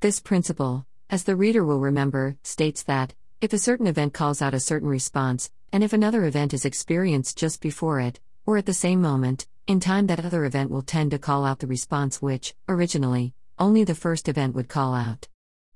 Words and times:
This 0.00 0.20
principle, 0.20 0.86
as 1.10 1.24
the 1.24 1.34
reader 1.34 1.64
will 1.64 1.80
remember, 1.80 2.36
states 2.44 2.84
that, 2.84 3.14
if 3.40 3.52
a 3.52 3.58
certain 3.58 3.88
event 3.88 4.14
calls 4.14 4.40
out 4.40 4.54
a 4.54 4.60
certain 4.60 4.88
response, 4.88 5.50
and 5.72 5.82
if 5.82 5.92
another 5.92 6.24
event 6.24 6.54
is 6.54 6.64
experienced 6.64 7.36
just 7.36 7.60
before 7.60 7.98
it, 7.98 8.20
or 8.46 8.56
at 8.56 8.66
the 8.66 8.72
same 8.72 9.02
moment, 9.02 9.48
in 9.66 9.80
time 9.80 10.06
that 10.06 10.24
other 10.24 10.44
event 10.44 10.70
will 10.70 10.82
tend 10.82 11.10
to 11.10 11.18
call 11.18 11.44
out 11.44 11.58
the 11.58 11.66
response 11.66 12.22
which, 12.22 12.54
originally, 12.68 13.34
only 13.58 13.82
the 13.82 13.96
first 13.96 14.28
event 14.28 14.54
would 14.54 14.68
call 14.68 14.94
out. 14.94 15.26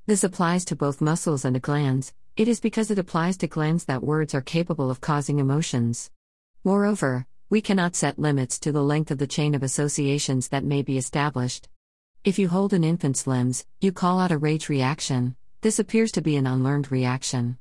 This 0.07 0.23
applies 0.23 0.65
to 0.67 0.77
both 0.77 1.01
muscles 1.01 1.45
and 1.45 1.61
glands, 1.61 2.15
it 2.37 2.47
is 2.47 2.61
because 2.61 2.93
it 2.93 3.01
applies 3.01 3.37
to 3.39 3.49
glands 3.49 3.87
that 3.87 4.05
words 4.05 4.37
are 4.37 4.41
capable 4.41 4.89
of 4.89 5.01
causing 5.01 5.41
emotions. 5.41 6.13
Moreover, 6.63 7.27
we 7.51 7.61
cannot 7.61 7.97
set 7.97 8.21
limits 8.21 8.61
to 8.61 8.71
the 8.71 8.85
length 8.85 9.11
of 9.11 9.19
the 9.19 9.27
chain 9.27 9.57
of 9.57 9.65
associations 9.65 10.47
that 10.49 10.63
may 10.63 10.83
be 10.83 10.97
established. 10.97 11.69
If 12.25 12.39
you 12.39 12.49
hold 12.49 12.73
an 12.73 12.85
infant's 12.85 13.27
limbs, 13.27 13.67
you 13.81 13.91
call 13.91 14.21
out 14.21 14.31
a 14.31 14.39
rage 14.39 14.69
reaction, 14.69 15.35
this 15.63 15.81
appears 15.81 16.13
to 16.13 16.23
be 16.23 16.37
an 16.37 16.47
unlearned 16.47 16.93
reaction. 16.93 17.59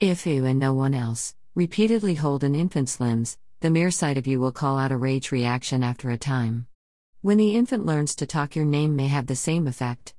If 0.00 0.26
you 0.26 0.46
and 0.46 0.58
no 0.58 0.72
one 0.72 0.94
else 0.94 1.34
repeatedly 1.54 2.14
hold 2.14 2.42
an 2.42 2.54
infant's 2.54 3.00
limbs, 3.00 3.36
the 3.60 3.68
mere 3.68 3.90
sight 3.90 4.16
of 4.16 4.26
you 4.26 4.40
will 4.40 4.50
call 4.50 4.78
out 4.78 4.92
a 4.92 4.96
rage 4.96 5.30
reaction 5.30 5.82
after 5.82 6.08
a 6.08 6.16
time. 6.16 6.68
When 7.20 7.36
the 7.36 7.54
infant 7.54 7.84
learns 7.84 8.14
to 8.14 8.26
talk, 8.26 8.56
your 8.56 8.64
name 8.64 8.96
may 8.96 9.08
have 9.08 9.26
the 9.26 9.36
same 9.36 9.66
effect. 9.66 10.14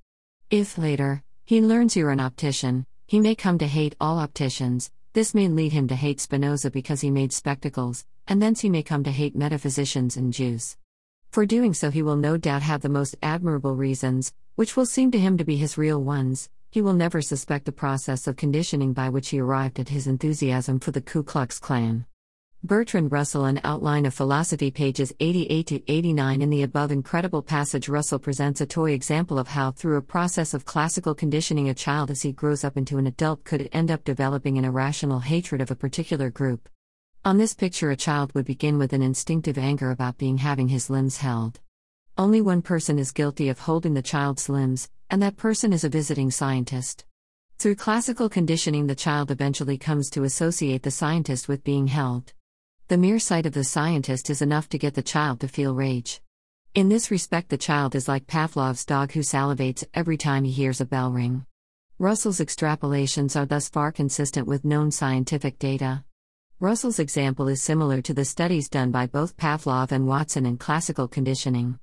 If 0.51 0.77
later, 0.77 1.23
he 1.43 1.59
learns 1.59 1.95
you're 1.95 2.11
an 2.11 2.19
optician, 2.19 2.85
he 3.07 3.19
may 3.19 3.33
come 3.33 3.57
to 3.57 3.65
hate 3.65 3.95
all 3.99 4.19
opticians, 4.19 4.91
this 5.13 5.33
may 5.33 5.47
lead 5.47 5.73
him 5.73 5.87
to 5.87 5.95
hate 5.95 6.21
Spinoza 6.21 6.69
because 6.69 7.01
he 7.01 7.09
made 7.09 7.33
spectacles, 7.33 8.05
and 8.27 8.39
thence 8.39 8.59
he 8.59 8.69
may 8.69 8.83
come 8.83 9.03
to 9.03 9.11
hate 9.11 9.35
metaphysicians 9.35 10.15
and 10.15 10.31
Jews. 10.31 10.77
For 11.31 11.45
doing 11.45 11.75
so, 11.75 11.91
he 11.91 12.01
will 12.01 12.15
no 12.15 12.37
doubt 12.37 12.63
have 12.63 12.81
the 12.81 12.89
most 12.89 13.15
admirable 13.21 13.75
reasons, 13.75 14.33
which 14.55 14.75
will 14.75 14.87
seem 14.87 15.11
to 15.11 15.19
him 15.19 15.37
to 15.37 15.45
be 15.45 15.57
his 15.57 15.77
real 15.77 16.03
ones, 16.03 16.49
he 16.71 16.81
will 16.81 16.93
never 16.93 17.21
suspect 17.21 17.65
the 17.65 17.71
process 17.71 18.25
of 18.25 18.35
conditioning 18.35 18.93
by 18.93 19.09
which 19.09 19.29
he 19.29 19.39
arrived 19.39 19.79
at 19.79 19.89
his 19.89 20.07
enthusiasm 20.07 20.79
for 20.79 20.89
the 20.89 21.01
Ku 21.01 21.21
Klux 21.21 21.59
Klan. 21.59 22.05
Bertrand 22.63 23.11
Russell, 23.11 23.45
an 23.45 23.61
outline 23.63 24.05
of 24.05 24.13
philosophy, 24.13 24.69
pages 24.71 25.13
88 25.19 25.67
to 25.67 25.91
89. 25.91 26.41
In 26.41 26.49
the 26.49 26.63
above 26.63 26.91
incredible 26.91 27.41
passage, 27.41 27.87
Russell 27.87 28.19
presents 28.19 28.59
a 28.59 28.65
toy 28.65 28.91
example 28.91 29.39
of 29.39 29.47
how, 29.47 29.71
through 29.71 29.97
a 29.97 30.01
process 30.01 30.53
of 30.53 30.65
classical 30.65 31.15
conditioning, 31.15 31.69
a 31.69 31.73
child 31.73 32.11
as 32.11 32.23
he 32.23 32.33
grows 32.33 32.63
up 32.63 32.75
into 32.75 32.97
an 32.97 33.07
adult 33.07 33.43
could 33.43 33.69
end 33.71 33.91
up 33.91 34.03
developing 34.03 34.57
an 34.57 34.65
irrational 34.65 35.19
hatred 35.19 35.61
of 35.61 35.71
a 35.71 35.75
particular 35.75 36.29
group. 36.29 36.67
On 37.25 37.37
this 37.37 37.53
picture, 37.53 37.91
a 37.91 37.97
child 37.97 38.33
would 38.33 38.45
begin 38.45 38.77
with 38.77 38.93
an 38.93 39.01
instinctive 39.01 39.57
anger 39.57 39.91
about 39.91 40.17
being 40.17 40.37
having 40.37 40.69
his 40.69 40.89
limbs 40.89 41.17
held. 41.17 41.59
Only 42.17 42.39
one 42.39 42.61
person 42.61 42.97
is 42.97 43.11
guilty 43.11 43.49
of 43.49 43.59
holding 43.59 43.93
the 43.93 44.01
child's 44.01 44.47
limbs, 44.47 44.89
and 45.09 45.21
that 45.21 45.35
person 45.35 45.73
is 45.73 45.83
a 45.83 45.89
visiting 45.89 46.31
scientist. 46.31 47.03
Through 47.57 47.75
classical 47.75 48.29
conditioning, 48.29 48.87
the 48.87 48.95
child 48.95 49.31
eventually 49.31 49.77
comes 49.77 50.09
to 50.11 50.23
associate 50.23 50.83
the 50.83 50.91
scientist 50.91 51.49
with 51.49 51.65
being 51.65 51.87
held. 51.87 52.31
The 52.87 52.97
mere 52.97 53.19
sight 53.19 53.45
of 53.45 53.53
the 53.53 53.65
scientist 53.65 54.29
is 54.29 54.41
enough 54.41 54.69
to 54.69 54.77
get 54.77 54.93
the 54.93 55.03
child 55.03 55.41
to 55.41 55.49
feel 55.49 55.75
rage. 55.75 56.21
In 56.73 56.87
this 56.87 57.11
respect, 57.11 57.49
the 57.49 57.57
child 57.57 57.95
is 57.95 58.07
like 58.07 58.27
Pavlov's 58.27 58.85
dog 58.85 59.11
who 59.11 59.19
salivates 59.19 59.83
every 59.93 60.15
time 60.15 60.45
he 60.45 60.51
hears 60.51 60.79
a 60.79 60.85
bell 60.85 61.11
ring. 61.11 61.45
Russell's 61.97 62.39
extrapolations 62.39 63.35
are 63.35 63.45
thus 63.45 63.67
far 63.67 63.91
consistent 63.91 64.47
with 64.47 64.63
known 64.63 64.89
scientific 64.89 65.59
data. 65.59 66.05
Russell's 66.61 66.99
example 66.99 67.47
is 67.47 67.63
similar 67.63 68.01
to 68.01 68.13
the 68.13 68.25
studies 68.25 68.67
done 68.67 68.91
by 68.91 69.07
both 69.07 69.37
Pavlov 69.37 69.93
and 69.93 70.05
Watson 70.05 70.45
in 70.45 70.57
classical 70.57 71.07
conditioning. 71.07 71.79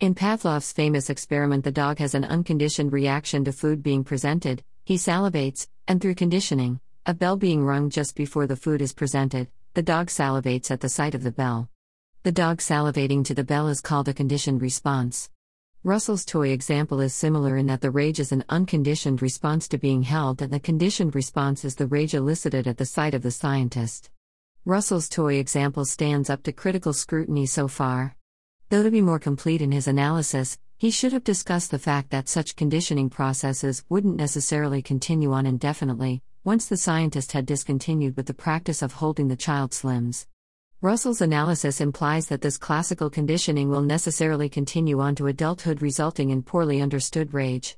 In 0.00 0.16
Pavlov's 0.16 0.72
famous 0.72 1.10
experiment, 1.10 1.62
the 1.62 1.70
dog 1.70 2.00
has 2.00 2.12
an 2.12 2.24
unconditioned 2.24 2.92
reaction 2.92 3.44
to 3.44 3.52
food 3.52 3.84
being 3.84 4.02
presented, 4.02 4.64
he 4.84 4.96
salivates, 4.96 5.68
and 5.86 6.00
through 6.00 6.16
conditioning, 6.16 6.80
a 7.06 7.14
bell 7.14 7.36
being 7.36 7.64
rung 7.64 7.88
just 7.88 8.16
before 8.16 8.48
the 8.48 8.56
food 8.56 8.82
is 8.82 8.92
presented, 8.92 9.46
the 9.74 9.82
dog 9.82 10.08
salivates 10.08 10.72
at 10.72 10.80
the 10.80 10.88
sight 10.88 11.14
of 11.14 11.22
the 11.22 11.30
bell. 11.30 11.70
The 12.24 12.32
dog 12.32 12.58
salivating 12.58 13.24
to 13.26 13.34
the 13.34 13.44
bell 13.44 13.68
is 13.68 13.80
called 13.80 14.08
a 14.08 14.12
conditioned 14.12 14.60
response. 14.60 15.30
Russell's 15.84 16.24
toy 16.24 16.48
example 16.48 17.00
is 17.00 17.14
similar 17.14 17.56
in 17.56 17.66
that 17.66 17.80
the 17.80 17.92
rage 17.92 18.18
is 18.18 18.32
an 18.32 18.44
unconditioned 18.48 19.22
response 19.22 19.68
to 19.68 19.78
being 19.78 20.02
held, 20.02 20.42
and 20.42 20.52
the 20.52 20.58
conditioned 20.58 21.14
response 21.14 21.64
is 21.64 21.76
the 21.76 21.86
rage 21.86 22.12
elicited 22.12 22.66
at 22.66 22.76
the 22.76 22.84
sight 22.84 23.14
of 23.14 23.22
the 23.22 23.30
scientist. 23.30 24.10
Russell's 24.68 25.08
toy 25.08 25.34
example 25.34 25.84
stands 25.84 26.28
up 26.28 26.42
to 26.42 26.50
critical 26.50 26.92
scrutiny 26.92 27.46
so 27.46 27.68
far. 27.68 28.16
Though 28.68 28.82
to 28.82 28.90
be 28.90 29.00
more 29.00 29.20
complete 29.20 29.62
in 29.62 29.70
his 29.70 29.86
analysis, 29.86 30.58
he 30.76 30.90
should 30.90 31.12
have 31.12 31.22
discussed 31.22 31.70
the 31.70 31.78
fact 31.78 32.10
that 32.10 32.28
such 32.28 32.56
conditioning 32.56 33.08
processes 33.08 33.84
wouldn't 33.88 34.16
necessarily 34.16 34.82
continue 34.82 35.32
on 35.32 35.46
indefinitely, 35.46 36.20
once 36.42 36.66
the 36.66 36.76
scientist 36.76 37.30
had 37.30 37.46
discontinued 37.46 38.16
with 38.16 38.26
the 38.26 38.34
practice 38.34 38.82
of 38.82 38.94
holding 38.94 39.28
the 39.28 39.36
child's 39.36 39.84
limbs. 39.84 40.26
Russell's 40.80 41.20
analysis 41.20 41.80
implies 41.80 42.26
that 42.26 42.40
this 42.40 42.58
classical 42.58 43.08
conditioning 43.08 43.68
will 43.68 43.82
necessarily 43.82 44.48
continue 44.48 44.98
on 44.98 45.14
to 45.14 45.28
adulthood, 45.28 45.80
resulting 45.80 46.30
in 46.30 46.42
poorly 46.42 46.80
understood 46.80 47.32
rage. 47.32 47.76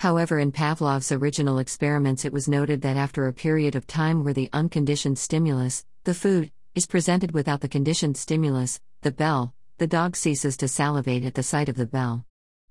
However, 0.00 0.38
in 0.38 0.52
Pavlov's 0.52 1.12
original 1.12 1.58
experiments, 1.58 2.24
it 2.24 2.32
was 2.32 2.48
noted 2.48 2.82
that 2.82 2.96
after 2.96 3.26
a 3.26 3.32
period 3.32 3.74
of 3.74 3.86
time 3.86 4.24
where 4.24 4.34
the 4.34 4.50
unconditioned 4.52 5.18
stimulus, 5.18 5.84
the 6.04 6.14
food, 6.14 6.50
is 6.74 6.86
presented 6.86 7.32
without 7.32 7.60
the 7.60 7.68
conditioned 7.68 8.16
stimulus, 8.16 8.80
the 9.02 9.12
bell, 9.12 9.54
the 9.78 9.86
dog 9.86 10.16
ceases 10.16 10.56
to 10.56 10.68
salivate 10.68 11.24
at 11.24 11.34
the 11.34 11.42
sight 11.42 11.68
of 11.68 11.76
the 11.76 11.86
bell. 11.86 12.26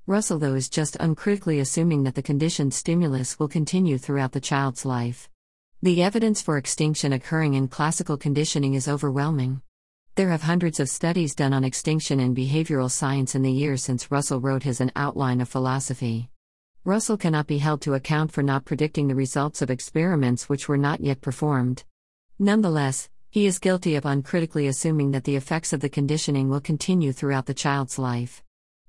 Russell, 0.06 0.40
though, 0.40 0.56
is 0.56 0.68
just 0.68 0.98
uncritically 1.00 1.60
assuming 1.60 2.04
that 2.04 2.16
the 2.16 2.22
conditioned 2.22 2.74
stimulus 2.74 3.40
will 3.40 3.48
continue 3.48 3.98
throughout 3.98 4.34
the 4.34 4.42
child's 4.42 4.86
life. 4.86 5.30
The 5.82 6.04
evidence 6.04 6.42
for 6.42 6.58
extinction 6.58 7.14
occurring 7.14 7.54
in 7.54 7.70
classical 7.70 8.18
conditioning 8.18 8.74
is 8.74 8.88
overwhelming. 8.88 9.62
There 10.16 10.30
have 10.30 10.44
hundreds 10.44 10.80
of 10.80 10.90
studies 10.90 11.34
done 11.34 11.54
on 11.54 11.64
extinction 11.64 12.20
in 12.20 12.36
behavioral 12.36 12.92
science 12.92 13.34
in 13.34 13.42
the 13.42 13.52
years 13.52 13.84
since 13.84 14.12
Russell 14.12 14.42
wrote 14.42 14.64
his 14.64 14.80
An 14.82 14.92
Outline 14.96 15.42
of 15.42 15.50
Philosophy. 15.50 16.30
Russell 16.86 17.16
cannot 17.16 17.48
be 17.48 17.60
held 17.60 17.80
to 17.80 17.94
account 17.94 18.34
for 18.34 18.44
not 18.44 18.66
predicting 18.66 19.08
the 19.08 19.16
results 19.16 19.62
of 19.62 19.72
experiments 19.72 20.50
which 20.50 20.68
were 20.68 20.78
not 20.78 21.00
yet 21.00 21.22
performed. 21.22 21.86
Nonetheless, 22.38 23.08
he 23.30 23.46
is 23.46 23.58
guilty 23.58 23.96
of 23.96 24.06
uncritically 24.06 24.68
assuming 24.68 25.12
that 25.12 25.24
the 25.24 25.38
effects 25.38 25.72
of 25.72 25.80
the 25.80 25.88
conditioning 25.88 26.50
will 26.50 26.60
continue 26.60 27.14
throughout 27.14 27.46
the 27.46 27.54
child's 27.54 27.98
life. 27.98 28.44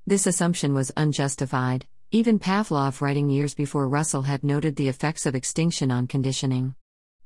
This 0.05 0.27
assumption 0.27 0.75
was 0.75 0.91
unjustified, 0.97 1.87
even 2.11 2.41
Pavlov, 2.41 3.01
writing 3.01 3.31
years 3.31 3.55
before 3.55 3.89
Russell, 3.89 4.23
had 4.23 4.43
noted 4.43 4.75
the 4.75 4.89
effects 4.89 5.25
of 5.25 5.37
extinction 5.37 5.93
on 5.93 6.09
conditioning. 6.09 6.75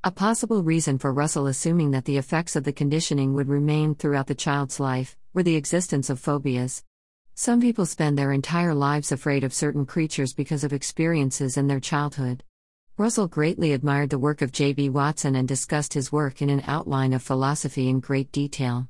A 0.05 0.11
possible 0.11 0.63
reason 0.63 0.99
for 0.99 1.15
Russell 1.15 1.47
assuming 1.47 1.93
that 1.93 2.05
the 2.05 2.19
effects 2.19 2.57
of 2.57 2.65
the 2.65 2.75
conditioning 2.75 3.33
would 3.33 3.49
remain 3.49 3.95
throughout 3.95 4.27
the 4.27 4.35
child's 4.35 4.79
life 4.79 5.17
were 5.33 5.43
the 5.43 5.57
existence 5.57 6.11
of 6.11 6.21
phobias. 6.21 6.85
Some 7.41 7.61
people 7.61 7.87
spend 7.87 8.19
their 8.19 8.33
entire 8.33 8.75
lives 8.75 9.13
afraid 9.13 9.45
of 9.45 9.55
certain 9.55 9.87
creatures 9.87 10.35
because 10.35 10.65
of 10.65 10.73
experiences 10.73 11.57
in 11.57 11.69
their 11.69 11.79
childhood. 11.79 12.43
Russell 12.97 13.29
greatly 13.29 13.73
admired 13.73 14.11
the 14.11 14.19
work 14.19 14.43
of 14.43 14.51
J.B. 14.51 14.89
Watson 14.89 15.37
and 15.37 15.47
discussed 15.47 15.95
his 15.95 16.11
work 16.11 16.43
in 16.43 16.51
an 16.51 16.65
outline 16.67 17.13
of 17.13 17.23
philosophy 17.23 17.89
in 17.89 18.01
great 18.01 18.33
detail. 18.33 18.89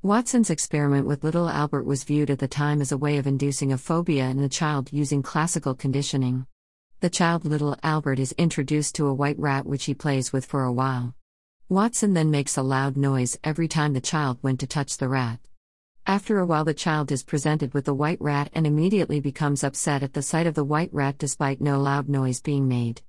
Watson's 0.00 0.48
experiment 0.48 1.08
with 1.08 1.24
little 1.24 1.48
Albert 1.48 1.86
was 1.86 2.04
viewed 2.04 2.30
at 2.30 2.38
the 2.38 2.46
time 2.46 2.80
as 2.80 2.92
a 2.92 2.96
way 2.96 3.16
of 3.16 3.26
inducing 3.26 3.72
a 3.72 3.76
phobia 3.76 4.28
in 4.28 4.40
the 4.40 4.48
child 4.48 4.92
using 4.92 5.20
classical 5.20 5.74
conditioning. 5.74 6.46
The 7.00 7.10
child 7.10 7.44
little 7.44 7.76
Albert 7.82 8.20
is 8.20 8.30
introduced 8.38 8.94
to 8.94 9.08
a 9.08 9.12
white 9.12 9.40
rat 9.40 9.66
which 9.66 9.86
he 9.86 9.94
plays 9.94 10.32
with 10.32 10.46
for 10.46 10.62
a 10.62 10.72
while. 10.72 11.16
Watson 11.68 12.14
then 12.14 12.30
makes 12.30 12.56
a 12.56 12.62
loud 12.62 12.96
noise 12.96 13.36
every 13.42 13.66
time 13.66 13.92
the 13.92 14.00
child 14.00 14.38
went 14.40 14.60
to 14.60 14.68
touch 14.68 14.98
the 14.98 15.08
rat. 15.08 15.40
After 16.08 16.38
a 16.38 16.46
while, 16.46 16.64
the 16.64 16.72
child 16.72 17.12
is 17.12 17.22
presented 17.22 17.74
with 17.74 17.84
the 17.84 17.92
white 17.92 18.16
rat 18.18 18.48
and 18.54 18.66
immediately 18.66 19.20
becomes 19.20 19.62
upset 19.62 20.02
at 20.02 20.14
the 20.14 20.22
sight 20.22 20.46
of 20.46 20.54
the 20.54 20.64
white 20.64 20.88
rat 20.90 21.18
despite 21.18 21.60
no 21.60 21.78
loud 21.78 22.08
noise 22.08 22.40
being 22.40 22.66
made. 22.66 23.02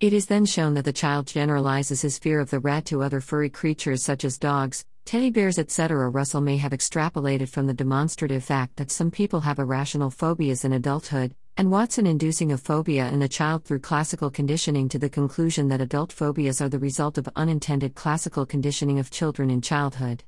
It 0.00 0.12
is 0.12 0.26
then 0.26 0.46
shown 0.46 0.74
that 0.74 0.84
the 0.84 0.92
child 0.92 1.28
generalizes 1.28 2.02
his 2.02 2.18
fear 2.18 2.40
of 2.40 2.50
the 2.50 2.58
rat 2.58 2.86
to 2.86 3.04
other 3.04 3.20
furry 3.20 3.50
creatures 3.50 4.02
such 4.02 4.24
as 4.24 4.36
dogs, 4.36 4.84
teddy 5.04 5.30
bears, 5.30 5.60
etc. 5.60 6.08
Russell 6.08 6.40
may 6.40 6.56
have 6.56 6.72
extrapolated 6.72 7.48
from 7.48 7.68
the 7.68 7.72
demonstrative 7.72 8.42
fact 8.42 8.74
that 8.78 8.90
some 8.90 9.12
people 9.12 9.42
have 9.42 9.60
irrational 9.60 10.10
phobias 10.10 10.64
in 10.64 10.72
adulthood, 10.72 11.36
and 11.56 11.70
Watson 11.70 12.04
inducing 12.04 12.50
a 12.50 12.58
phobia 12.58 13.06
in 13.10 13.20
the 13.20 13.28
child 13.28 13.64
through 13.64 13.78
classical 13.78 14.28
conditioning 14.28 14.88
to 14.88 14.98
the 14.98 15.08
conclusion 15.08 15.68
that 15.68 15.80
adult 15.80 16.10
phobias 16.12 16.60
are 16.60 16.68
the 16.68 16.80
result 16.80 17.16
of 17.16 17.28
unintended 17.36 17.94
classical 17.94 18.44
conditioning 18.44 18.98
of 18.98 19.08
children 19.08 19.50
in 19.50 19.60
childhood. 19.60 20.24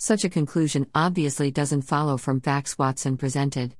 Such 0.00 0.24
a 0.24 0.30
conclusion 0.30 0.86
obviously 0.94 1.50
doesn't 1.50 1.82
follow 1.82 2.16
from 2.16 2.40
facts 2.40 2.78
Watson 2.78 3.16
presented. 3.16 3.74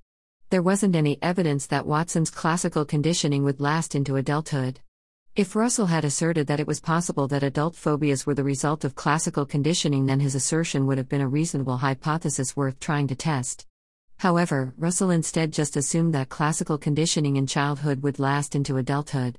There 0.51 0.63
wasn't 0.63 0.97
any 0.97 1.17
evidence 1.23 1.69
that 1.69 1.87
Watson's 1.87 2.29
classical 2.29 2.85
conditioning 2.85 3.45
would 3.45 3.61
last 3.61 3.95
into 3.95 4.17
adulthood. 4.17 4.81
If 5.37 5.55
Russell 5.55 5.87
had 5.87 6.05
asserted 6.05 6.49
that 6.49 6.59
it 6.59 6.67
was 6.67 6.81
possible 6.81 7.29
that 7.29 7.45
adult 7.45 7.77
phobias 7.77 8.27
were 8.27 8.35
the 8.35 8.43
result 8.43 8.85
of 8.85 8.97
classical 8.97 9.47
conditioning, 9.47 10.07
then 10.07 10.19
his 10.19 10.35
assertion 10.35 10.87
would 10.87 10.99
have 10.99 11.09
been 11.09 11.21
a 11.21 11.29
reasonable 11.29 11.77
hypothesis 11.77 12.57
worth 12.57 12.81
trying 12.81 13.07
to 13.07 13.15
test. 13.15 13.65
However, 14.17 14.75
Russell 14.77 15.11
instead 15.11 15.53
just 15.53 15.77
assumed 15.77 16.13
that 16.15 16.31
classical 16.31 16.79
conditioning 16.79 17.37
in 17.37 17.47
childhood 17.47 18.03
would 18.03 18.19
last 18.19 18.57
into 18.57 18.77
adulthood. 18.77 19.39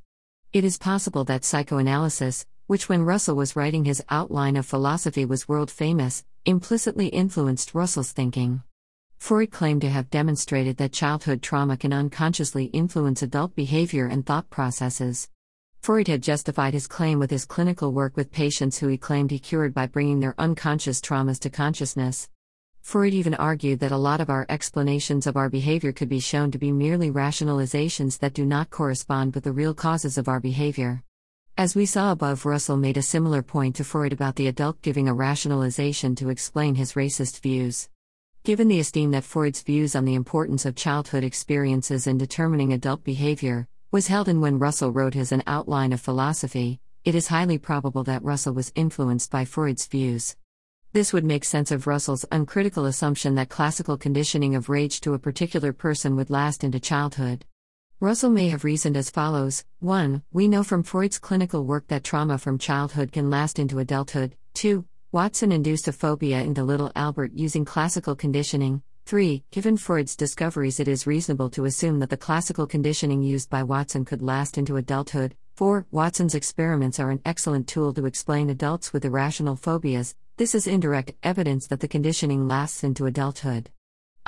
It 0.54 0.64
is 0.64 0.78
possible 0.78 1.26
that 1.26 1.44
psychoanalysis, 1.44 2.46
which 2.68 2.88
when 2.88 3.04
Russell 3.04 3.36
was 3.36 3.58
writing 3.58 3.84
his 3.84 4.02
outline 4.10 4.56
of 4.56 4.66
philosophy 4.66 5.26
was 5.26 5.50
world 5.50 5.70
famous, 5.70 6.24
implicitly 6.46 7.08
influenced 7.08 7.76
Russell's 7.76 8.12
thinking. 8.12 8.64
Freud 9.18 9.52
claimed 9.52 9.82
to 9.82 9.90
have 9.90 10.10
demonstrated 10.10 10.78
that 10.78 10.94
childhood 10.94 11.42
trauma 11.42 11.76
can 11.76 11.92
unconsciously 11.92 12.66
influence 12.66 13.22
adult 13.22 13.54
behavior 13.56 14.06
and 14.06 14.26
thought 14.26 14.50
processes. 14.50 15.30
Freud 15.82 16.08
had 16.08 16.24
justified 16.24 16.74
his 16.74 16.88
claim 16.88 17.20
with 17.20 17.32
his 17.32 17.46
clinical 17.46 17.92
work 17.92 18.18
with 18.18 18.32
patients 18.32 18.78
who 18.78 18.88
he 18.88 18.98
claimed 18.98 19.32
he 19.32 19.40
cured 19.40 19.74
by 19.74 19.88
bringing 19.88 20.20
their 20.20 20.36
unconscious 20.38 21.02
traumas 21.02 21.40
to 21.40 21.50
consciousness. 21.50 22.30
Freud 22.82 23.14
even 23.14 23.34
argued 23.34 23.80
that 23.80 23.92
a 23.92 23.98
lot 23.98 24.22
of 24.22 24.30
our 24.30 24.46
explanations 24.50 25.28
of 25.28 25.38
our 25.38 25.50
behavior 25.50 25.92
could 25.92 26.10
be 26.10 26.20
shown 26.20 26.50
to 26.52 26.58
be 26.58 26.72
merely 26.72 27.12
rationalizations 27.12 28.20
that 28.20 28.34
do 28.34 28.46
not 28.46 28.70
correspond 28.70 29.36
with 29.36 29.44
the 29.44 29.52
real 29.52 29.74
causes 29.74 30.18
of 30.18 30.28
our 30.28 30.40
behavior. 30.40 31.04
As 31.60 31.76
we 31.76 31.86
saw 31.86 32.14
above, 32.14 32.46
Russell 32.46 32.78
made 32.78 32.96
a 32.96 33.02
similar 33.02 33.42
point 33.42 33.76
to 33.76 33.84
Freud 33.84 34.14
about 34.14 34.38
the 34.38 34.48
adult 34.48 34.82
giving 34.82 35.10
a 35.10 35.14
rationalization 35.14 36.16
to 36.16 36.30
explain 36.30 36.76
his 36.76 36.94
racist 36.94 37.42
views. 37.42 37.90
Given 38.46 38.70
the 38.70 38.80
esteem 38.80 39.12
that 39.12 39.26
Freud's 39.26 39.62
views 39.62 39.94
on 39.94 40.06
the 40.06 40.16
importance 40.16 40.66
of 40.66 40.78
childhood 40.78 41.26
experiences 41.26 42.08
in 42.08 42.18
determining 42.18 42.72
adult 42.72 43.04
behavior 43.04 43.68
was 43.92 44.08
held 44.08 44.30
in 44.30 44.40
when 44.40 44.58
Russell 44.58 44.94
wrote 44.94 45.16
his 45.16 45.34
An 45.34 45.44
Outline 45.48 45.92
of 45.92 46.00
Philosophy, 46.00 46.80
it 47.04 47.14
is 47.14 47.28
highly 47.28 47.58
probable 47.58 48.06
that 48.06 48.24
Russell 48.24 48.54
was 48.54 48.72
influenced 48.74 49.30
by 49.30 49.44
Freud's 49.44 49.86
views. 49.86 50.38
This 50.94 51.12
would 51.12 51.26
make 51.26 51.44
sense 51.44 51.72
of 51.72 51.88
Russell's 51.88 52.24
uncritical 52.32 52.86
assumption 52.86 53.36
that 53.36 53.50
classical 53.50 53.98
conditioning 53.98 54.56
of 54.56 54.70
rage 54.70 55.02
to 55.02 55.14
a 55.14 55.20
particular 55.20 55.74
person 55.74 56.16
would 56.16 56.30
last 56.30 56.64
into 56.64 56.80
childhood. 56.80 57.44
Russell 58.01 58.30
may 58.30 58.48
have 58.48 58.63
reasoned 58.63 58.96
as 58.96 59.10
follows 59.10 59.66
1. 59.81 60.24
We 60.31 60.48
know 60.48 60.63
from 60.63 60.84
Freud's 60.84 61.19
clinical 61.19 61.66
work 61.66 61.88
that 61.90 62.06
trauma 62.06 62.38
from 62.38 62.57
childhood 62.57 63.12
can 63.12 63.30
last 63.30 63.60
into 63.60 63.78
adulthood. 63.80 64.38
2. 64.54 64.86
Watson 65.12 65.51
induced 65.51 65.86
a 65.90 65.92
phobia 65.92 66.42
into 66.42 66.63
little 66.63 66.94
Albert 66.96 67.34
using 67.34 67.66
classical 67.66 68.16
conditioning. 68.16 68.84
3. 69.06 69.44
Given 69.51 69.75
Freud's 69.75 70.16
discoveries, 70.16 70.80
it 70.80 70.88
is 70.88 71.06
reasonable 71.06 71.50
to 71.50 71.66
assume 71.66 72.00
that 72.00 72.10
the 72.10 72.16
classical 72.16 72.66
conditioning 72.66 73.22
used 73.22 73.50
by 73.50 73.63
Watson 73.63 74.06
could 74.06 74.22
last 74.22 74.57
into 74.57 74.78
adulthood. 74.78 75.36
4. 75.57 75.86
Watson's 75.92 76.36
experiments 76.36 77.02
are 77.02 77.12
an 77.12 77.19
excellent 77.25 77.68
tool 77.68 77.94
to 77.95 78.06
explain 78.06 78.50
adults 78.50 78.94
with 78.94 79.04
irrational 79.04 79.57
phobias, 79.57 80.16
this 80.38 80.56
is 80.56 80.68
indirect 80.68 81.16
evidence 81.22 81.68
that 81.68 81.81
the 81.81 81.88
conditioning 81.90 82.48
lasts 82.48 82.81
into 82.81 83.07
adulthood. 83.07 83.69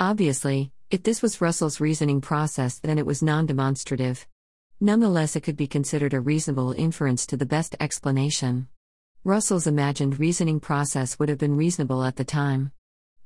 Obviously, 0.02 0.72
if 0.90 1.04
this 1.04 1.22
was 1.22 1.40
Russell's 1.40 1.78
reasoning 1.78 2.20
process, 2.20 2.80
then 2.80 2.98
it 2.98 3.06
was 3.06 3.22
non 3.22 3.46
demonstrative. 3.46 4.26
Nonetheless, 4.80 5.36
it 5.36 5.42
could 5.42 5.56
be 5.56 5.68
considered 5.68 6.12
a 6.12 6.18
reasonable 6.18 6.72
inference 6.72 7.24
to 7.26 7.36
the 7.36 7.46
best 7.46 7.76
explanation. 7.78 8.66
Russell's 9.22 9.68
imagined 9.68 10.18
reasoning 10.18 10.58
process 10.58 11.20
would 11.20 11.28
have 11.28 11.38
been 11.38 11.56
reasonable 11.56 12.02
at 12.02 12.16
the 12.16 12.24
time. 12.24 12.72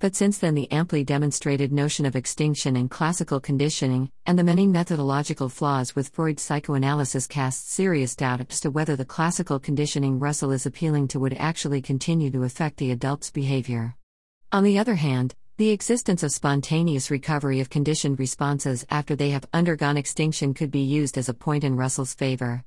But 0.00 0.14
since 0.14 0.36
then, 0.36 0.54
the 0.54 0.70
amply 0.70 1.02
demonstrated 1.02 1.72
notion 1.72 2.04
of 2.04 2.14
extinction 2.14 2.76
and 2.76 2.90
classical 2.90 3.40
conditioning, 3.40 4.10
and 4.26 4.38
the 4.38 4.44
many 4.44 4.66
methodological 4.66 5.48
flaws 5.48 5.96
with 5.96 6.10
Freud's 6.10 6.42
psychoanalysis 6.42 7.26
cast 7.26 7.70
serious 7.70 8.14
doubt 8.14 8.42
as 8.50 8.60
to 8.60 8.70
whether 8.70 8.96
the 8.96 9.06
classical 9.06 9.58
conditioning 9.58 10.18
Russell 10.18 10.52
is 10.52 10.66
appealing 10.66 11.08
to 11.08 11.20
would 11.20 11.38
actually 11.38 11.80
continue 11.80 12.30
to 12.32 12.42
affect 12.42 12.76
the 12.76 12.90
adult's 12.90 13.30
behavior. 13.30 13.96
On 14.52 14.62
the 14.62 14.78
other 14.78 14.96
hand, 14.96 15.34
the 15.58 15.70
existence 15.70 16.22
of 16.22 16.30
spontaneous 16.30 17.10
recovery 17.10 17.60
of 17.60 17.70
conditioned 17.70 18.18
responses 18.18 18.84
after 18.90 19.16
they 19.16 19.30
have 19.30 19.48
undergone 19.54 19.96
extinction 19.96 20.52
could 20.52 20.70
be 20.70 20.80
used 20.80 21.16
as 21.16 21.30
a 21.30 21.34
point 21.34 21.64
in 21.64 21.76
Russell's 21.76 22.12
favor. 22.12 22.62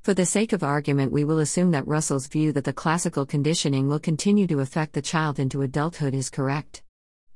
For 0.00 0.12
the 0.12 0.26
sake 0.26 0.52
of 0.52 0.64
argument, 0.64 1.12
we 1.12 1.22
will 1.22 1.38
assume 1.38 1.70
that 1.70 1.86
Russell's 1.86 2.26
view 2.26 2.50
that 2.50 2.64
the 2.64 2.72
classical 2.72 3.24
conditioning 3.24 3.86
will 3.86 4.00
continue 4.00 4.48
to 4.48 4.58
affect 4.58 4.92
the 4.92 5.00
child 5.00 5.38
into 5.38 5.62
adulthood 5.62 6.14
is 6.14 6.30
correct. 6.30 6.82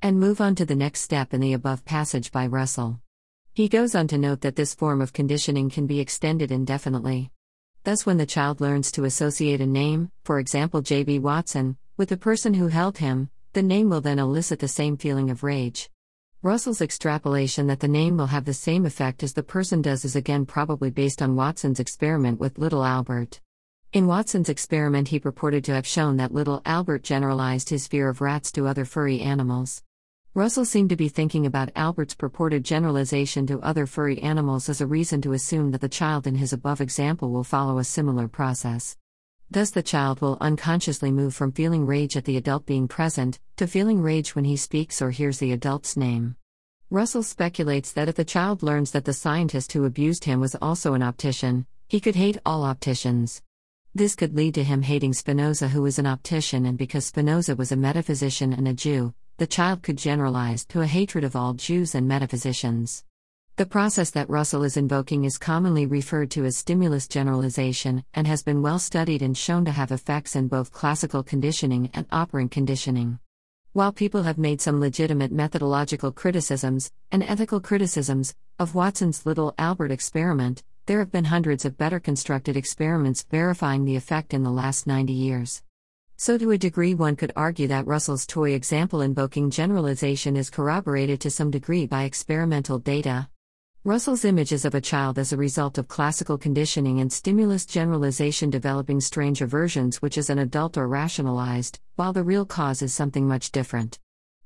And 0.02 0.18
move 0.18 0.40
on 0.40 0.56
to 0.56 0.64
the 0.64 0.74
next 0.74 1.02
step 1.02 1.32
in 1.32 1.40
the 1.40 1.52
above 1.52 1.84
passage 1.84 2.32
by 2.32 2.48
Russell. 2.48 2.98
He 3.54 3.68
goes 3.68 3.94
on 3.94 4.08
to 4.08 4.18
note 4.18 4.40
that 4.40 4.56
this 4.56 4.74
form 4.74 5.00
of 5.00 5.12
conditioning 5.12 5.70
can 5.70 5.86
be 5.86 6.00
extended 6.00 6.50
indefinitely. 6.50 7.30
Thus, 7.84 8.04
when 8.04 8.16
the 8.16 8.26
child 8.26 8.60
learns 8.60 8.90
to 8.92 9.04
associate 9.04 9.60
a 9.60 9.66
name, 9.66 10.10
for 10.24 10.40
example 10.40 10.82
J.B. 10.82 11.20
Watson, 11.20 11.76
with 11.96 12.08
the 12.08 12.16
person 12.16 12.54
who 12.54 12.66
held 12.66 12.98
him, 12.98 13.30
the 13.56 13.62
name 13.62 13.88
will 13.88 14.02
then 14.02 14.18
elicit 14.18 14.58
the 14.58 14.68
same 14.68 14.98
feeling 14.98 15.30
of 15.30 15.42
rage. 15.42 15.88
Russell's 16.42 16.82
extrapolation 16.82 17.66
that 17.68 17.80
the 17.80 17.88
name 17.88 18.18
will 18.18 18.26
have 18.26 18.44
the 18.44 18.52
same 18.52 18.84
effect 18.84 19.22
as 19.22 19.32
the 19.32 19.42
person 19.42 19.80
does 19.80 20.04
is 20.04 20.14
again 20.14 20.44
probably 20.44 20.90
based 20.90 21.22
on 21.22 21.36
Watson's 21.36 21.80
experiment 21.80 22.38
with 22.38 22.58
little 22.58 22.84
Albert. 22.84 23.40
In 23.94 24.06
Watson's 24.06 24.50
experiment, 24.50 25.08
he 25.08 25.18
purported 25.18 25.64
to 25.64 25.72
have 25.72 25.86
shown 25.86 26.18
that 26.18 26.34
little 26.34 26.60
Albert 26.66 27.02
generalized 27.02 27.70
his 27.70 27.88
fear 27.88 28.10
of 28.10 28.20
rats 28.20 28.52
to 28.52 28.66
other 28.66 28.84
furry 28.84 29.22
animals. 29.22 29.82
Russell 30.34 30.66
seemed 30.66 30.90
to 30.90 30.96
be 30.96 31.08
thinking 31.08 31.46
about 31.46 31.72
Albert's 31.74 32.14
purported 32.14 32.62
generalization 32.62 33.46
to 33.46 33.58
other 33.60 33.86
furry 33.86 34.18
animals 34.18 34.68
as 34.68 34.82
a 34.82 34.86
reason 34.86 35.22
to 35.22 35.32
assume 35.32 35.70
that 35.70 35.80
the 35.80 35.88
child 35.88 36.26
in 36.26 36.34
his 36.34 36.52
above 36.52 36.82
example 36.82 37.30
will 37.30 37.42
follow 37.42 37.78
a 37.78 37.84
similar 37.84 38.28
process. 38.28 38.98
Thus, 39.50 39.70
the 39.70 39.82
child 39.82 40.20
will 40.20 40.38
unconsciously 40.40 41.12
move 41.12 41.34
from 41.34 41.52
feeling 41.52 41.86
rage 41.86 42.16
at 42.16 42.24
the 42.24 42.36
adult 42.36 42.66
being 42.66 42.88
present 42.88 43.38
to 43.56 43.66
feeling 43.66 44.02
rage 44.02 44.34
when 44.34 44.44
he 44.44 44.56
speaks 44.56 45.00
or 45.00 45.10
hears 45.10 45.38
the 45.38 45.52
adult's 45.52 45.96
name. 45.96 46.36
Russell 46.90 47.22
speculates 47.22 47.92
that 47.92 48.08
if 48.08 48.16
the 48.16 48.24
child 48.24 48.62
learns 48.62 48.90
that 48.90 49.04
the 49.04 49.12
scientist 49.12 49.72
who 49.72 49.84
abused 49.84 50.24
him 50.24 50.40
was 50.40 50.56
also 50.60 50.94
an 50.94 51.02
optician, 51.02 51.66
he 51.88 52.00
could 52.00 52.16
hate 52.16 52.38
all 52.44 52.64
opticians. 52.64 53.42
This 53.94 54.14
could 54.14 54.36
lead 54.36 54.54
to 54.54 54.64
him 54.64 54.82
hating 54.82 55.14
Spinoza, 55.14 55.68
who 55.68 55.82
was 55.82 55.98
an 55.98 56.06
optician, 56.06 56.66
and 56.66 56.76
because 56.76 57.06
Spinoza 57.06 57.56
was 57.56 57.72
a 57.72 57.76
metaphysician 57.76 58.52
and 58.52 58.68
a 58.68 58.74
Jew, 58.74 59.14
the 59.38 59.46
child 59.46 59.82
could 59.82 59.96
generalize 59.96 60.64
to 60.66 60.80
a 60.80 60.86
hatred 60.86 61.24
of 61.24 61.36
all 61.36 61.54
Jews 61.54 61.94
and 61.94 62.06
metaphysicians. 62.06 63.04
The 63.56 63.64
process 63.64 64.10
that 64.10 64.28
Russell 64.28 64.64
is 64.64 64.76
invoking 64.76 65.24
is 65.24 65.38
commonly 65.38 65.86
referred 65.86 66.30
to 66.32 66.44
as 66.44 66.58
stimulus 66.58 67.08
generalization 67.08 68.04
and 68.12 68.26
has 68.26 68.42
been 68.42 68.60
well 68.60 68.78
studied 68.78 69.22
and 69.22 69.34
shown 69.34 69.64
to 69.64 69.70
have 69.70 69.90
effects 69.90 70.36
in 70.36 70.48
both 70.48 70.72
classical 70.72 71.22
conditioning 71.22 71.88
and 71.94 72.04
operant 72.12 72.50
conditioning. 72.50 73.18
While 73.72 73.92
people 73.92 74.24
have 74.24 74.36
made 74.36 74.60
some 74.60 74.78
legitimate 74.78 75.32
methodological 75.32 76.12
criticisms 76.12 76.92
and 77.10 77.22
ethical 77.22 77.58
criticisms 77.58 78.34
of 78.58 78.74
Watson's 78.74 79.24
little 79.24 79.54
Albert 79.56 79.90
experiment, 79.90 80.62
there 80.84 80.98
have 80.98 81.10
been 81.10 81.24
hundreds 81.24 81.64
of 81.64 81.78
better 81.78 81.98
constructed 81.98 82.58
experiments 82.58 83.24
verifying 83.30 83.86
the 83.86 83.96
effect 83.96 84.34
in 84.34 84.42
the 84.42 84.50
last 84.50 84.86
90 84.86 85.14
years. 85.14 85.62
So, 86.18 86.36
to 86.36 86.50
a 86.50 86.58
degree, 86.58 86.92
one 86.92 87.16
could 87.16 87.32
argue 87.34 87.68
that 87.68 87.86
Russell's 87.86 88.26
toy 88.26 88.52
example 88.52 89.00
invoking 89.00 89.48
generalization 89.48 90.36
is 90.36 90.50
corroborated 90.50 91.22
to 91.22 91.30
some 91.30 91.50
degree 91.50 91.86
by 91.86 92.02
experimental 92.02 92.78
data. 92.78 93.30
Russell's 93.86 94.24
images 94.24 94.64
of 94.64 94.74
a 94.74 94.80
child 94.80 95.16
as 95.16 95.32
a 95.32 95.36
result 95.36 95.78
of 95.78 95.86
classical 95.86 96.36
conditioning 96.36 96.98
and 96.98 97.12
stimulus 97.12 97.64
generalization 97.64 98.50
developing 98.50 99.00
strange 99.00 99.40
aversions 99.40 100.02
which 100.02 100.18
as 100.18 100.28
an 100.28 100.40
adult 100.40 100.76
are 100.76 100.88
rationalized, 100.88 101.78
while 101.94 102.12
the 102.12 102.24
real 102.24 102.44
cause 102.44 102.82
is 102.82 102.92
something 102.92 103.28
much 103.28 103.52
different. 103.52 104.00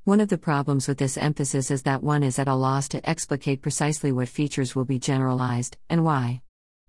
One 0.04 0.20
of 0.20 0.28
the 0.28 0.36
problems 0.36 0.86
with 0.86 0.98
this 0.98 1.16
emphasis 1.16 1.70
is 1.70 1.84
that 1.84 2.02
one 2.02 2.22
is 2.22 2.38
at 2.38 2.48
a 2.48 2.54
loss 2.54 2.86
to 2.90 3.08
explicate 3.08 3.62
precisely 3.62 4.12
what 4.12 4.28
features 4.28 4.76
will 4.76 4.84
be 4.84 4.98
generalized, 4.98 5.78
and 5.88 6.04
why. 6.04 6.42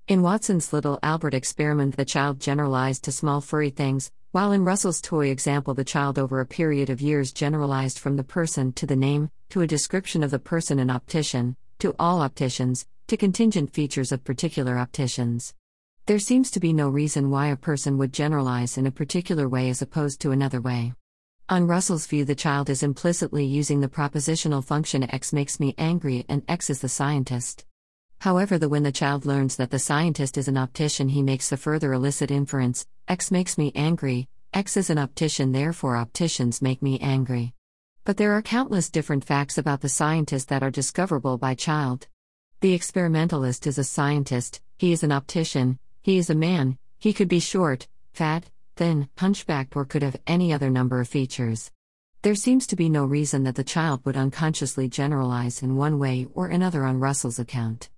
In 0.09 0.21
Watson's 0.21 0.73
little 0.73 0.99
Albert 1.01 1.33
experiment, 1.33 1.95
the 1.95 2.03
child 2.03 2.41
generalized 2.41 3.05
to 3.05 3.13
small 3.13 3.39
furry 3.39 3.69
things, 3.69 4.11
while 4.33 4.51
in 4.51 4.65
Russell's 4.65 4.99
toy 4.99 5.29
example, 5.29 5.73
the 5.73 5.85
child 5.85 6.19
over 6.19 6.41
a 6.41 6.45
period 6.45 6.89
of 6.89 6.99
years 6.99 7.31
generalized 7.31 7.97
from 7.97 8.17
the 8.17 8.25
person 8.25 8.73
to 8.73 8.85
the 8.85 8.97
name, 8.97 9.31
to 9.51 9.61
a 9.61 9.67
description 9.67 10.21
of 10.21 10.31
the 10.31 10.39
person 10.39 10.79
an 10.79 10.89
optician, 10.89 11.55
to 11.81 11.95
all 11.97 12.21
opticians, 12.21 12.85
to 13.07 13.17
contingent 13.17 13.73
features 13.73 14.11
of 14.11 14.23
particular 14.23 14.77
opticians. 14.77 15.55
There 16.05 16.19
seems 16.19 16.51
to 16.51 16.59
be 16.59 16.73
no 16.73 16.89
reason 16.89 17.31
why 17.31 17.47
a 17.47 17.55
person 17.55 17.97
would 17.97 18.13
generalize 18.13 18.77
in 18.77 18.85
a 18.85 18.91
particular 18.91 19.49
way 19.49 19.67
as 19.71 19.81
opposed 19.81 20.21
to 20.21 20.29
another 20.29 20.61
way. 20.61 20.93
On 21.49 21.65
Russell's 21.65 22.05
view, 22.05 22.23
the 22.23 22.35
child 22.35 22.69
is 22.69 22.83
implicitly 22.83 23.45
using 23.45 23.81
the 23.81 23.87
propositional 23.87 24.63
function 24.63 25.11
X 25.11 25.33
makes 25.33 25.59
me 25.59 25.73
angry 25.79 26.23
and 26.29 26.43
X 26.47 26.69
is 26.69 26.81
the 26.81 26.87
scientist. 26.87 27.65
However, 28.19 28.59
the 28.59 28.69
when 28.69 28.83
the 28.83 28.91
child 28.91 29.25
learns 29.25 29.55
that 29.55 29.71
the 29.71 29.79
scientist 29.79 30.37
is 30.37 30.47
an 30.47 30.57
optician, 30.57 31.09
he 31.09 31.23
makes 31.23 31.49
the 31.49 31.57
further 31.57 31.93
illicit 31.93 32.29
inference 32.29 32.85
X 33.07 33.31
makes 33.31 33.57
me 33.57 33.71
angry, 33.73 34.29
X 34.53 34.77
is 34.77 34.91
an 34.91 34.99
optician, 34.99 35.51
therefore 35.51 35.97
opticians 35.97 36.61
make 36.61 36.83
me 36.83 36.99
angry. 36.99 37.55
But 38.03 38.17
there 38.17 38.31
are 38.33 38.41
countless 38.41 38.89
different 38.89 39.23
facts 39.23 39.59
about 39.59 39.81
the 39.81 39.89
scientist 39.89 40.49
that 40.49 40.63
are 40.63 40.71
discoverable 40.71 41.37
by 41.37 41.53
child. 41.53 42.07
The 42.61 42.73
experimentalist 42.73 43.67
is 43.67 43.77
a 43.77 43.83
scientist, 43.83 44.59
he 44.79 44.91
is 44.91 45.03
an 45.03 45.11
optician, 45.11 45.77
he 46.01 46.17
is 46.17 46.31
a 46.31 46.35
man, 46.35 46.79
he 46.97 47.13
could 47.13 47.27
be 47.27 47.39
short, 47.39 47.87
fat, 48.13 48.49
thin, 48.75 49.07
hunchbacked, 49.17 49.75
or 49.75 49.85
could 49.85 50.01
have 50.01 50.19
any 50.25 50.51
other 50.51 50.71
number 50.71 50.99
of 50.99 51.07
features. 51.07 51.71
There 52.23 52.33
seems 52.33 52.65
to 52.67 52.75
be 52.75 52.89
no 52.89 53.05
reason 53.05 53.43
that 53.43 53.55
the 53.55 53.63
child 53.63 54.03
would 54.05 54.17
unconsciously 54.17 54.89
generalize 54.89 55.61
in 55.61 55.75
one 55.75 55.99
way 55.99 56.27
or 56.33 56.47
another 56.47 56.83
on 56.85 56.99
Russell's 56.99 57.37
account. 57.37 57.89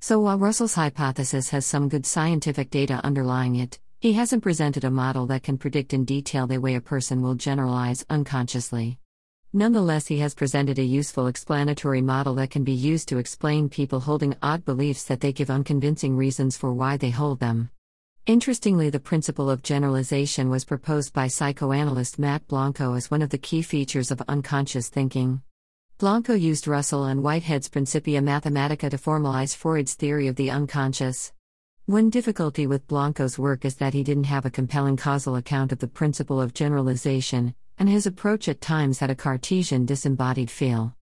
So 0.00 0.20
while 0.20 0.38
Russell's 0.38 0.74
hypothesis 0.74 1.48
has 1.50 1.64
some 1.64 1.88
good 1.88 2.04
scientific 2.04 2.68
data 2.68 3.00
underlying 3.02 3.56
it, 3.56 3.78
he 4.00 4.12
hasn't 4.12 4.42
presented 4.42 4.84
a 4.84 4.90
model 4.90 5.24
that 5.26 5.42
can 5.42 5.56
predict 5.56 5.94
in 5.94 6.04
detail 6.04 6.46
the 6.46 6.58
way 6.58 6.74
a 6.74 6.80
person 6.82 7.22
will 7.22 7.34
generalize 7.34 8.04
unconsciously. 8.10 8.98
Nonetheless, 9.56 10.06
he 10.06 10.18
has 10.18 10.34
presented 10.34 10.78
a 10.78 10.84
useful 10.84 11.28
explanatory 11.28 12.02
model 12.02 12.34
that 12.34 12.50
can 12.50 12.62
be 12.62 12.74
used 12.74 13.08
to 13.08 13.16
explain 13.16 13.70
people 13.70 14.00
holding 14.00 14.36
odd 14.42 14.66
beliefs 14.66 15.04
that 15.04 15.22
they 15.22 15.32
give 15.32 15.48
unconvincing 15.48 16.14
reasons 16.14 16.58
for 16.58 16.74
why 16.74 16.98
they 16.98 17.08
hold 17.08 17.40
them. 17.40 17.70
Interestingly, 18.26 18.90
the 18.90 19.00
principle 19.00 19.48
of 19.48 19.62
generalization 19.62 20.50
was 20.50 20.66
proposed 20.66 21.14
by 21.14 21.28
psychoanalyst 21.28 22.18
Matte 22.18 22.46
Blanco 22.48 22.92
as 22.92 23.10
one 23.10 23.22
of 23.22 23.30
the 23.30 23.38
key 23.38 23.62
features 23.62 24.10
of 24.10 24.20
unconscious 24.28 24.90
thinking. 24.90 25.40
Blanco 25.96 26.34
used 26.34 26.68
Russell 26.68 27.04
and 27.04 27.22
Whitehead's 27.22 27.70
Principia 27.70 28.20
Mathematica 28.20 28.90
to 28.90 28.98
formalize 28.98 29.56
Freud's 29.56 29.94
theory 29.94 30.26
of 30.26 30.36
the 30.36 30.50
unconscious. 30.50 31.32
One 31.86 32.10
difficulty 32.10 32.66
with 32.66 32.86
Blanco's 32.88 33.38
work 33.38 33.64
is 33.64 33.76
that 33.76 33.94
he 33.94 34.02
didn't 34.02 34.24
have 34.24 34.44
a 34.44 34.50
compelling 34.50 34.98
causal 34.98 35.34
account 35.34 35.72
of 35.72 35.78
the 35.78 35.88
principle 35.88 36.42
of 36.42 36.52
generalization, 36.52 37.54
and 37.78 37.88
his 37.88 38.06
approach 38.06 38.48
at 38.48 38.60
times 38.60 38.98
had 38.98 39.10
a 39.10 39.14
Cartesian 39.14 39.86
disembodied 39.86 40.50
feel. 40.50 40.94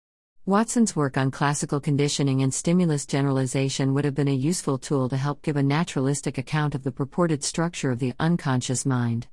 Watson's 0.45 0.95
work 0.95 1.17
on 1.17 1.31
classical 1.31 1.79
conditioning 1.79 2.41
and 2.41 2.53
stimulus 2.53 3.05
generalization 3.05 3.93
would 3.93 4.03
have 4.03 4.15
been 4.15 4.27
a 4.27 4.33
useful 4.33 4.77
tool 4.77 5.07
to 5.07 5.15
help 5.15 5.41
give 5.41 5.55
a 5.55 5.63
naturalistic 5.63 6.37
account 6.37 6.75
of 6.75 6.83
the 6.83 6.91
purported 6.91 7.43
structure 7.43 7.91
of 7.91 7.99
the 7.99 8.13
unconscious 8.19 8.85
mind. 8.85 9.27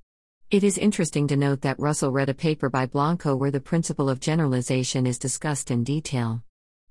It 0.50 0.62
is 0.62 0.78
interesting 0.78 1.26
to 1.28 1.36
note 1.36 1.62
that 1.62 1.80
Russell 1.80 2.12
read 2.12 2.28
a 2.28 2.34
paper 2.34 2.70
by 2.70 2.86
Blanco 2.86 3.34
where 3.34 3.50
the 3.50 3.60
principle 3.60 4.08
of 4.08 4.20
generalization 4.20 5.06
is 5.06 5.18
discussed 5.18 5.70
in 5.70 5.82
detail. 5.82 6.42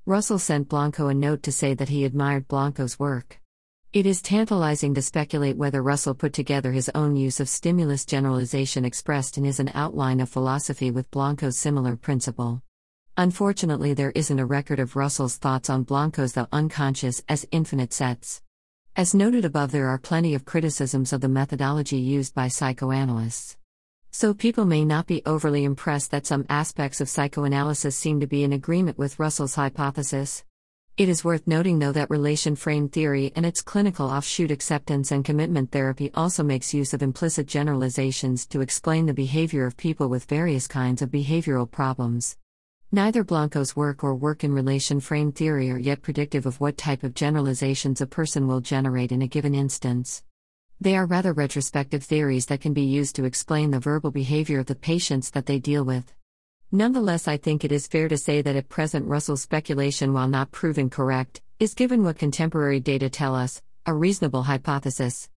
Russell 0.06 0.40
sent 0.40 0.70
Blanco 0.70 1.08
a 1.08 1.14
note 1.14 1.44
to 1.44 1.52
say 1.52 1.74
that 1.74 1.90
he 1.90 2.04
admired 2.04 2.48
Blanco's 2.48 2.98
work. 2.98 3.40
It 3.92 4.06
is 4.06 4.22
tantalizing 4.22 4.94
to 4.94 5.02
speculate 5.02 5.58
whether 5.58 5.82
Russell 5.82 6.14
put 6.14 6.32
together 6.32 6.72
his 6.72 6.92
own 6.94 7.16
use 7.16 7.40
of 7.40 7.50
stimulus 7.50 8.06
generalization 8.06 8.86
expressed 8.86 9.36
in 9.36 9.46
his 9.46 9.60
An 9.60 9.72
Outline 9.74 10.20
of 10.20 10.30
Philosophy 10.30 10.92
with 10.92 11.10
Blanco's 11.10 11.58
similar 11.58 11.96
principle. 11.96 12.62
Unfortunately, 13.18 13.96
there 13.96 14.12
isn't 14.12 14.38
a 14.38 14.46
record 14.46 14.80
of 14.80 14.96
Russell's 14.96 15.38
thoughts 15.38 15.72
on 15.72 15.86
Blanco's 15.86 16.34
The 16.34 16.48
Unconscious 16.52 17.24
as 17.28 17.48
infinite 17.50 17.92
sets. 17.92 18.44
As 18.96 19.16
noted 19.16 19.44
above, 19.44 19.72
there 19.72 19.88
are 19.88 19.98
plenty 19.98 20.36
of 20.36 20.46
criticisms 20.46 21.12
of 21.12 21.22
the 21.22 21.28
methodology 21.28 21.98
used 21.98 22.36
by 22.36 22.48
psychoanalysts. 22.48 23.58
So 24.12 24.36
people 24.36 24.66
may 24.66 24.86
not 24.86 25.08
be 25.08 25.24
overly 25.26 25.64
impressed 25.64 26.12
that 26.12 26.28
some 26.28 26.46
aspects 26.48 27.02
of 27.02 27.10
psychoanalysis 27.10 27.98
seem 27.98 28.20
to 28.20 28.28
be 28.28 28.44
in 28.44 28.54
agreement 28.54 29.00
with 29.00 29.18
Russell's 29.18 29.56
hypothesis. 29.56 30.44
It 31.00 31.08
is 31.08 31.24
worth 31.24 31.48
noting, 31.48 31.80
though, 31.80 31.94
that 31.94 32.10
relation 32.10 32.58
frame 32.58 32.90
theory 32.90 33.32
and 33.34 33.46
its 33.46 33.62
clinical 33.62 34.08
offshoot 34.08 34.52
acceptance 34.52 35.14
and 35.14 35.24
commitment 35.24 35.72
therapy 35.72 36.12
also 36.14 36.44
makes 36.44 36.74
use 36.74 36.94
of 36.94 37.02
implicit 37.02 37.48
generalizations 37.48 38.46
to 38.48 38.60
explain 38.60 39.06
the 39.06 39.14
behavior 39.14 39.66
of 39.66 39.78
people 39.78 40.10
with 40.10 40.26
various 40.26 40.68
kinds 40.68 41.02
of 41.02 41.10
behavioral 41.10 41.72
problems. 41.72 42.36
Neither 42.92 43.24
Blanco's 43.24 43.78
work 43.78 44.04
or 44.04 44.14
work 44.14 44.44
in 44.44 44.52
relation 44.52 45.00
frame 45.00 45.32
theory 45.32 45.72
are 45.72 45.80
yet 45.80 46.02
predictive 46.02 46.46
of 46.46 46.60
what 46.60 46.76
type 46.76 47.04
of 47.04 47.14
generalizations 47.14 48.02
a 48.02 48.06
person 48.06 48.46
will 48.46 48.60
generate 48.60 49.14
in 49.14 49.22
a 49.22 49.28
given 49.30 49.56
instance. 49.56 50.22
They 50.82 50.98
are 50.98 51.06
rather 51.06 51.32
retrospective 51.32 52.04
theories 52.04 52.48
that 52.48 52.60
can 52.60 52.74
be 52.74 52.84
used 52.84 53.16
to 53.16 53.24
explain 53.24 53.72
the 53.72 53.80
verbal 53.80 54.12
behavior 54.12 54.60
of 54.60 54.66
the 54.66 54.76
patients 54.76 55.30
that 55.30 55.46
they 55.46 55.60
deal 55.60 55.86
with. 55.86 56.14
Nonetheless, 56.72 57.28
I 57.28 57.38
think 57.38 57.66
it 57.66 57.72
is 57.72 57.88
fair 57.88 58.08
to 58.08 58.16
say 58.16 58.44
that 58.44 58.56
at 58.56 58.70
present 58.70 59.08
Russell's 59.08 59.42
speculation, 59.42 60.14
while 60.14 60.28
not 60.28 60.52
proven 60.52 60.92
correct, 60.92 61.42
is 61.60 61.74
given 61.74 62.04
what 62.04 62.20
contemporary 62.20 62.80
data 62.80 63.10
tell 63.10 63.34
us, 63.34 63.60
a 63.88 63.94
reasonable 63.94 64.44
hypothesis. 64.44 65.28